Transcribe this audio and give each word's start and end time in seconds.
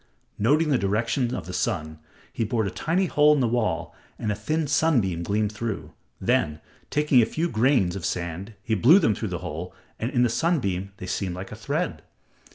Noting 0.39 0.69
the 0.69 0.79
direction 0.79 1.35
of 1.35 1.45
the 1.45 1.53
sun, 1.53 1.99
he 2.33 2.43
bored 2.43 2.65
a 2.65 2.71
tiny 2.71 3.05
hole 3.05 3.35
in 3.35 3.39
the 3.39 3.47
wall, 3.47 3.93
and 4.17 4.31
a 4.31 4.35
thin 4.35 4.65
sunbeam 4.65 5.21
gleamed 5.21 5.51
through. 5.51 5.93
Then, 6.19 6.59
taking 6.89 7.21
a 7.21 7.25
few 7.27 7.47
grains 7.47 7.95
of 7.95 8.03
sand 8.03 8.55
he 8.63 8.73
blew 8.73 8.97
them 8.97 9.13
through 9.13 9.27
the 9.29 9.37
hole 9.45 9.75
and 9.99 10.09
in 10.09 10.23
the 10.23 10.29
sunbeam 10.29 10.91
they 10.97 11.05
seemed 11.05 11.35
like 11.35 11.51
a 11.51 11.55
thread. 11.55 12.01